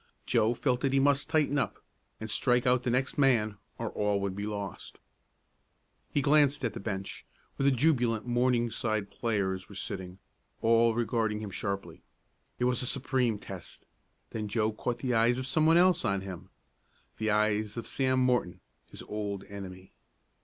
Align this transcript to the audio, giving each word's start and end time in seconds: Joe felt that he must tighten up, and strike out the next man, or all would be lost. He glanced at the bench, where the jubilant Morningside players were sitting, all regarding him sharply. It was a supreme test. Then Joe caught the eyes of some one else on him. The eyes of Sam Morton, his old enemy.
Joe 0.25 0.55
felt 0.55 0.81
that 0.81 0.93
he 0.93 0.99
must 0.99 1.29
tighten 1.29 1.59
up, 1.59 1.77
and 2.19 2.27
strike 2.27 2.65
out 2.65 2.81
the 2.81 2.89
next 2.89 3.19
man, 3.19 3.57
or 3.77 3.91
all 3.91 4.19
would 4.19 4.35
be 4.35 4.47
lost. 4.47 4.97
He 6.11 6.23
glanced 6.23 6.65
at 6.65 6.73
the 6.73 6.79
bench, 6.79 7.23
where 7.55 7.69
the 7.69 7.75
jubilant 7.75 8.25
Morningside 8.25 9.11
players 9.11 9.69
were 9.69 9.75
sitting, 9.75 10.17
all 10.59 10.95
regarding 10.95 11.39
him 11.39 11.51
sharply. 11.51 12.01
It 12.57 12.63
was 12.63 12.81
a 12.81 12.87
supreme 12.87 13.37
test. 13.37 13.85
Then 14.31 14.47
Joe 14.47 14.71
caught 14.71 14.97
the 14.97 15.13
eyes 15.13 15.37
of 15.37 15.45
some 15.45 15.67
one 15.67 15.77
else 15.77 16.03
on 16.03 16.21
him. 16.21 16.49
The 17.19 17.29
eyes 17.29 17.77
of 17.77 17.85
Sam 17.85 18.17
Morton, 18.21 18.59
his 18.87 19.03
old 19.03 19.43
enemy. 19.43 19.93